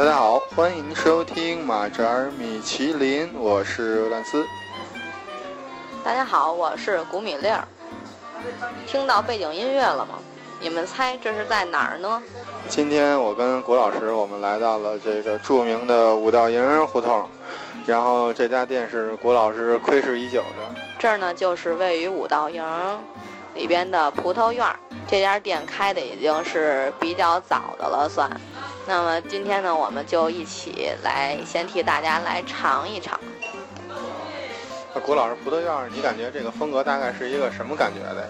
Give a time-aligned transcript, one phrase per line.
[0.00, 4.46] 大家好，欢迎收听马扎米其林，我是兰斯。
[6.02, 7.62] 大家好，我是古米粒儿。
[8.86, 10.14] 听到背景音乐了吗？
[10.58, 12.22] 你们猜这是在哪儿呢？
[12.66, 17.28] 今天我跟古老师，我们来到了这个著名的五道营胡同，
[17.84, 20.80] 然后这家店是古老师窥视已久的。
[20.98, 22.64] 这儿呢，就是位于五道营
[23.54, 24.76] 里边的葡萄院儿。
[25.06, 28.30] 这家店开的已经是比较早的了，算。
[28.86, 33.18] 那么今天呢，我们就一起来先替大家来尝一尝。
[34.94, 38.28] 那古老师葡萄院儿，你感觉这个风格大概是一个什么感觉的？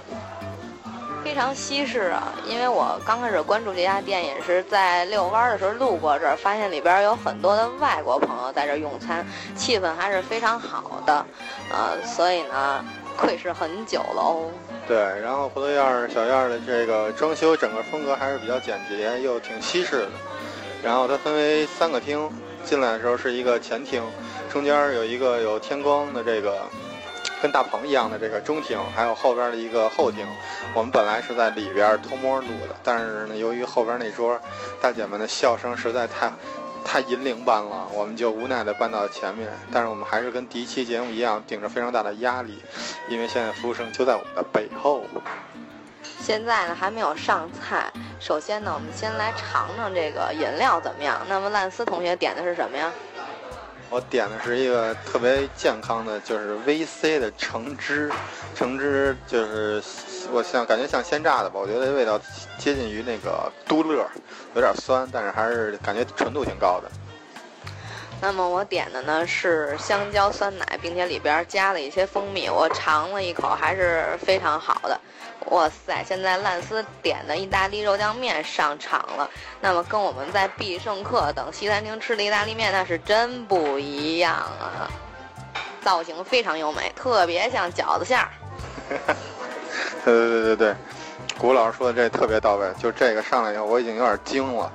[1.23, 2.33] 非常西式啊！
[2.47, 11.25] 因为我刚开始关注这家店，也是在遛弯的时候路过这儿，发现里边有很多的外国朋友在这用餐，气氛还是非常好的，
[11.71, 12.83] 呃，所以呢，
[13.21, 14.51] 窥视很久了哦。
[14.89, 20.09] 对，然后葡萄院儿小院儿的这个装修，整个风格还是比较简洁，又挺西式的。
[20.83, 22.31] 然后它分为三个厅，
[22.65, 24.03] 进来的时候是一个前厅，
[24.51, 26.63] 中间有一个有天光的这个。
[27.43, 30.27] 跟大棚一样的这个中庭，还有后边的一个后庭，
[30.75, 34.39] 我们本来是在里边偷摸录的，但是呢，由于后边那桌
[34.79, 36.31] 大姐们的笑声实在太
[36.85, 39.49] 太银铃般了，我们就无奈的搬到前面。
[39.73, 42.63] 但是我们还是跟第一期节目一样，顶着非常大的压力，
[43.09, 45.05] 因为现在服务生就在我们的背后。
[46.19, 51.19] 现在呢还没有上菜，首先呢，我们先来尝尝这个饮料怎么样？
[51.29, 52.93] 那么烂丝同学点的是什么呀？
[53.91, 58.09] 我点的是一个特别健康的，就是 VC 的橙汁，
[58.55, 59.83] 橙汁就是
[60.33, 62.17] 我像感觉像鲜榨的吧，我觉得味道
[62.57, 64.07] 接近于那个都乐，
[64.55, 66.89] 有点酸，但是还是感觉纯度挺高的。
[68.23, 75.01] 那么我点的呢是香蕉酸奶，并且里边加了一些蜂蜜，我尝了一口，还是非常好的。
[75.47, 76.05] 哇塞！
[76.07, 79.29] 现在烂丝点的意大利肉酱面上场了，
[79.61, 84.87] 那么跟我们在必胜客等西餐厅吃的意大利面那是真不一样啊！
[85.83, 88.29] 造型非常优美，特别像饺子馅儿。
[90.05, 90.75] 对对对对对，
[91.39, 92.71] 古老师说的这特别到位。
[92.79, 94.71] 就这个上来以后，我已经有点惊了，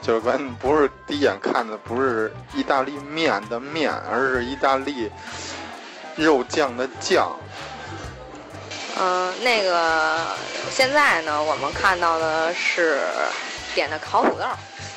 [0.00, 5.10] 就是跟不是第一眼看的不是意大利面的面，而是意大利
[6.16, 7.30] 肉酱的酱。
[9.00, 10.18] 嗯，那个
[10.70, 13.00] 现在呢，我们看到的是
[13.74, 14.44] 点的烤土豆，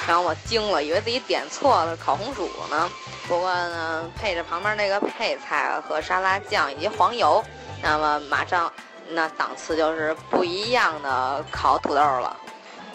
[0.07, 2.89] 然后我惊了，以为自己点错了烤红薯呢。
[3.27, 7.43] 不过呢，配着旁边那个配菜和沙拉酱以及黄油，
[7.81, 8.71] 那么马上
[9.09, 12.35] 那档次就是不一样的烤土豆了。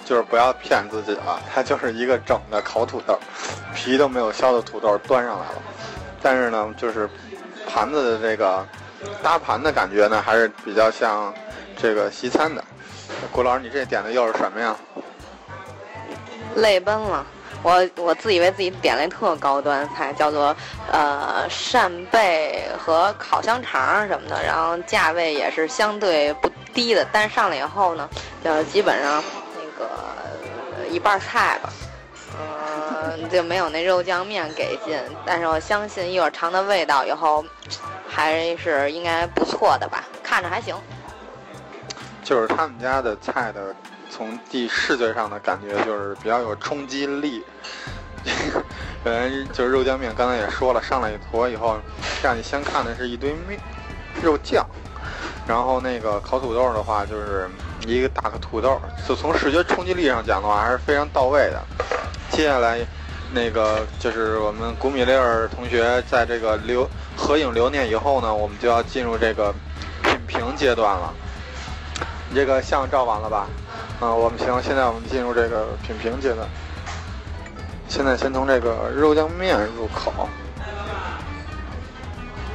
[0.06, 3.18] 就是不要骗自己啊，它就是一个整的烤土豆，
[3.74, 5.62] 皮都没有削的土豆端上来了。
[6.22, 7.06] 但是呢，就是
[7.68, 8.66] 盘子的这个。
[9.22, 11.32] 搭盘的感觉呢，还是比较像
[11.80, 12.64] 这个西餐的。
[13.30, 14.74] 郭老师，你这点的又是什么呀？
[16.56, 17.24] 泪奔了，
[17.62, 20.56] 我我自以为自己点了一特高端菜，叫做
[20.90, 27.06] 呃扇贝和烤香肠什么的，然后价位也是相对不低的。
[27.12, 28.08] 但上来以后呢，
[28.42, 29.22] 就基本上
[29.78, 31.72] 个一半菜吧，
[32.38, 34.98] 嗯，就没有那肉酱面给劲。
[35.24, 37.44] 但是我相信一会儿尝的味道以后。
[38.08, 40.74] 还是应该不错的吧，看着还行。
[42.22, 43.74] 就是他们家的菜的，
[44.08, 47.44] 从第视觉上的感觉就是比较有冲击力。
[49.04, 51.78] 本来，就是肉酱面，刚才也说了，上来一坨以后，
[52.22, 53.60] 让你先看的是一堆面
[54.22, 54.64] 肉酱，
[55.46, 57.50] 然后那个烤土豆的话，就是
[57.86, 61.62] 一个大个土豆，就从视觉冲击力上讲的话，还是非常到位的。
[62.30, 62.78] 接下来。
[63.34, 69.52] 那个就是我们古米粒儿同学在这个留合影留念以后呢，我们就要进入这个
[70.04, 71.12] 品评阶段了。
[72.30, 73.48] 你这个相照完了吧？
[73.98, 76.48] 啊，我们行，现在我们进入这个品评阶段。
[77.88, 80.28] 现在先从这个肉酱面入口。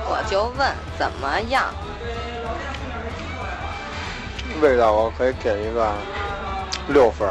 [0.06, 1.66] 我就问怎么样？
[4.60, 5.94] 味道我可以给一个
[6.88, 7.28] 六分。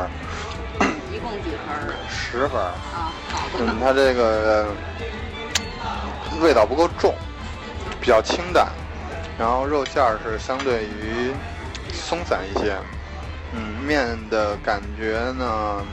[1.12, 1.94] 一共几分？
[2.08, 2.60] 十分。
[2.60, 3.12] 啊。
[3.58, 4.68] 嗯，它这个
[6.40, 7.14] 味道不够重，
[8.00, 8.68] 比较清淡，
[9.38, 11.32] 然后肉馅儿是相对于
[11.92, 12.76] 松散一些。
[13.52, 15.84] 嗯，面的感觉呢，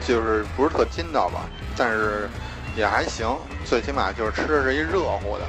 [0.00, 1.46] 就是不是特筋道吧，
[1.76, 2.28] 但是
[2.74, 5.44] 也还行，最起码就是吃的是一热乎的。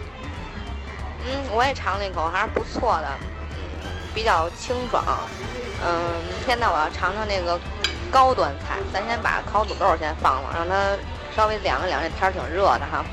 [1.27, 3.07] 嗯，我也尝了一口，还是不错的，
[4.15, 5.03] 比较清爽。
[5.85, 6.01] 嗯，
[6.47, 7.59] 现在我要尝尝那个。
[8.11, 10.95] 高端菜，咱先把烤土豆先放了，让它
[11.35, 12.01] 稍微凉一凉。
[12.01, 13.03] 这天儿挺热的哈，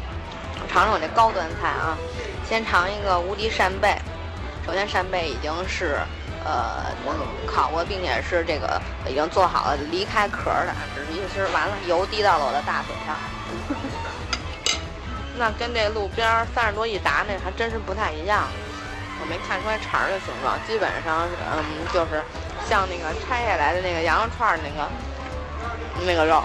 [0.70, 1.98] 尝尝我这高端菜啊。
[2.48, 3.98] 先尝一个无敌扇贝，
[4.64, 5.98] 首先扇贝已经是
[6.44, 6.84] 呃
[7.48, 13.16] 烤过，并且是这个已经做好了离开壳的，只是一吃完了油滴到了我的大腿上。
[15.36, 18.71] 那跟这路边三十多一打那还真是不太一样，我
[19.32, 22.22] 没看出来肠的形状，基本上嗯就是
[22.68, 24.86] 像那个拆下来的那个羊肉串那个
[26.06, 26.42] 那个肉，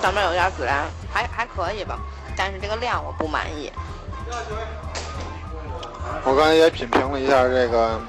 [0.00, 1.98] 上面有点孜然，还还可以吧，
[2.34, 3.70] 但是这个量我不满意。
[6.24, 8.00] 我刚才也品评了一下这个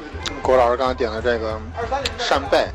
[0.41, 1.59] 郭老师刚才点的这个
[2.17, 2.69] 扇贝，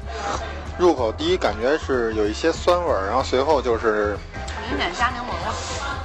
[0.78, 4.18] 入口第一感觉是有一些酸味儿，然后随后就是
[4.68, 5.54] 明显加柠檬了。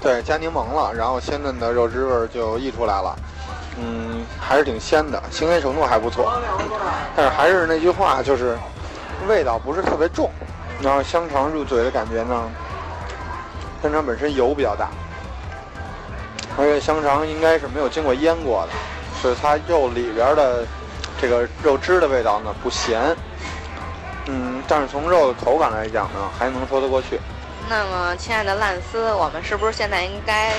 [0.02, 3.16] 对加柠檬了，然后鲜嫩的肉汁味儿就溢出来了，
[3.80, 4.05] 嗯，
[4.40, 6.34] 还是挺鲜的，新鲜程度还不错，
[7.16, 8.58] 但是还是那句话，就是
[9.28, 10.30] 味道不是特别重，
[10.82, 12.44] 然后香肠入嘴的感觉呢，
[13.82, 14.90] 香肠本身油比较大，
[16.58, 18.74] 而且香肠应该是没有经过腌过的。
[19.22, 20.64] 所以它肉里边的
[21.20, 23.16] 这个肉汁的味道呢不咸，
[24.28, 27.20] 嗯，但是从肉的口感来讲呢还能说得过去。
[27.68, 30.52] 那么，亲爱的烂丝，我们是不是现在应该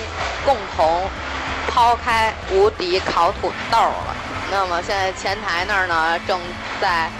[0.45, 1.03] 共同
[1.77, 4.17] 抛开无敌烤土豆了？
[4.51, 6.41] 那么现在前台那儿呢正
[6.81, 7.11] 在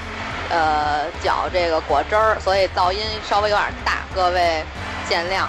[0.49, 4.65] 呃搅这个果汁儿，所以噪音稍微有点大，各位
[5.07, 5.47] 见谅。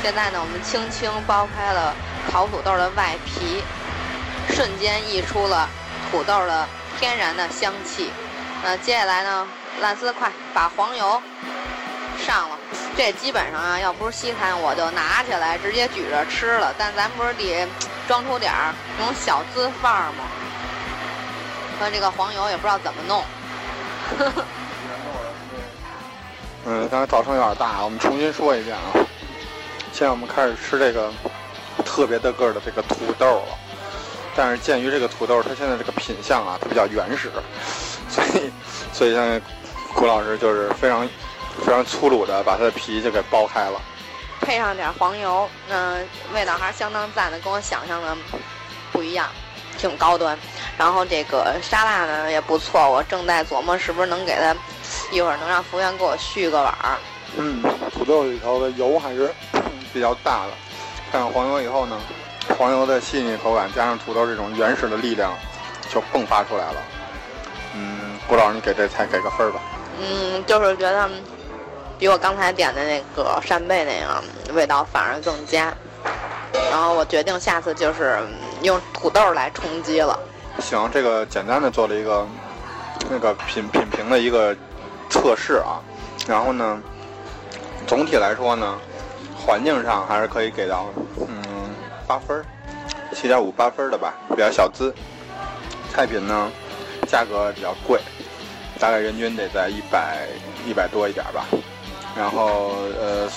[0.00, 1.92] 现在呢，我们轻轻剥开了
[2.30, 3.60] 烤土豆的外皮。
[4.50, 5.68] 瞬间溢出了
[6.12, 6.68] 土豆的
[7.00, 8.12] 天然的香气。
[8.62, 9.48] 那接下来呢，
[9.80, 11.20] 烂丝快把黄油
[12.24, 12.56] 上了。
[12.96, 16.72] 这基本上啊，要不是西餐，我就拿起来直接举着吃了。
[16.78, 17.66] 但咱不是得
[18.06, 20.24] 装出点儿那种小资范儿嘛，
[21.80, 23.24] 和这个黄油也不知道怎么弄。
[26.66, 28.82] 嗯，刚才噪声有点大，我们重新说一遍啊。
[29.92, 31.12] 现在我们开始吃这个
[31.84, 33.58] 特别的个儿的这个土豆了。
[34.36, 37.30] 但是鉴于这个土豆它现在这个品相啊，它比较原始，
[38.08, 38.50] 所以
[38.92, 39.40] 所以现在
[39.94, 41.08] 谷老师就是非常
[41.64, 43.80] 非常粗鲁的把它的皮就给剥开了，
[44.44, 48.16] 配上点黄油，嗯味道还是相当赞的，跟我想象的
[48.92, 49.28] 不一样，
[49.78, 50.38] 挺高端。
[50.76, 54.54] 然后这个沙拉呢也不错，我正在琢磨是不是能给它
[55.10, 56.98] 一会儿能让服务员给我续个碗儿。
[57.36, 57.62] 嗯，
[57.92, 59.32] 土豆里头的油还是
[59.92, 60.52] 比较大的，
[61.10, 61.98] 配上黄油以后呢。
[62.58, 65.32] 黄油的细腻口感，加上土豆这种原始的力量，
[65.90, 66.76] 就迸发出来了。
[67.74, 69.62] 嗯，郭老师，你给这菜给个分儿吧。
[69.98, 71.08] 嗯，就是觉得
[71.98, 74.22] 比我刚才点的那个扇贝那样
[74.54, 75.72] 味道反而更佳。
[76.70, 78.18] 然后我决定下次就是
[78.62, 80.18] 用土豆来充饥了。
[80.60, 82.26] 行，这个简单的做了一个
[83.10, 84.56] 那个品品评的一个
[85.08, 85.80] 测试啊。
[86.26, 86.82] 然后呢，
[87.86, 88.78] 总体来说呢，
[89.36, 90.86] 环境上还是可以给到
[91.18, 91.42] 嗯。
[92.06, 92.44] 八分
[93.14, 94.94] 七点五八分的吧，比较小资。
[95.90, 96.50] 菜品呢，
[97.08, 97.98] 价格比较贵，
[98.78, 100.28] 大概人均得在一百
[100.66, 101.46] 一百多一点吧。
[102.16, 103.28] 然后呃，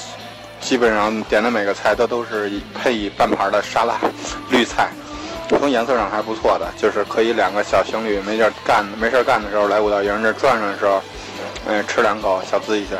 [0.59, 3.97] 基本上点的每个菜都都是配以半盘的沙拉
[4.49, 4.89] 绿菜，
[5.49, 11.01] 从颜色上还不错的，就是可以两个小情侣没事干没事干的时候来五道营这转转的时候，
[11.67, 12.95] 嗯，吃两口小资一下。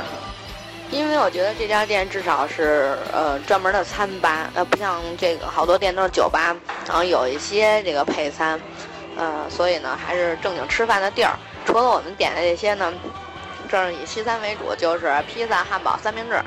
[0.90, 6.56] 因为我觉得这家店至少是呃专门的餐吧，呃不像这个好多店都是酒吧，
[6.88, 8.58] 然后有一些这个配餐，
[9.18, 11.34] 呃所以呢还是正经吃饭的地儿。
[11.66, 12.94] 除了我们点的这些呢，
[13.68, 16.42] 这儿以西餐为主，就是披萨、汉堡、三明治，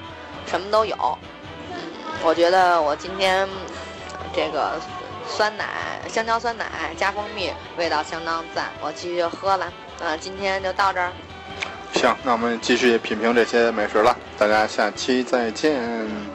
[0.47, 0.97] 什么都有。
[1.71, 1.77] 嗯，
[2.23, 3.49] 我觉得我今天
[4.35, 4.73] 这个
[5.29, 6.65] 酸奶、香蕉酸奶
[6.97, 9.73] 加蜂蜜，味道相当赞，我继续喝了。
[10.01, 11.13] 呃，今天就到这儿。
[11.95, 14.17] 行，那我们继续品评这些美食了。
[14.39, 16.30] 大家下期再见。